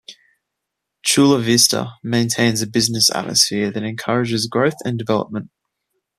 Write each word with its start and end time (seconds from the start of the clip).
Chula 1.03 1.39
Vista 1.39 1.93
maintains 2.03 2.63
a 2.63 2.65
business 2.65 3.11
atmosphere 3.13 3.69
that 3.71 3.83
encourages 3.83 4.47
growth 4.47 4.73
and 4.83 4.97
development. 4.97 5.51